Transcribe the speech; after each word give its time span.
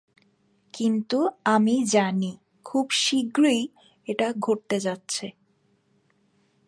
কিন্তু 0.73 1.19
আমি 1.45 1.75
জানি, 1.85 2.31
খুব 2.65 2.85
শীঘ্রই 2.91 3.67
এটা 4.07 4.27
ঘটতে 4.39 4.79
যাচ্ছে। 4.79 5.25